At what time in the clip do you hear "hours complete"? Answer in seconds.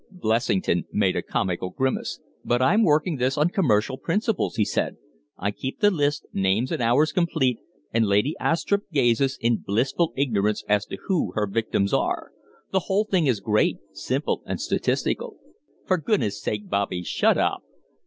6.81-7.59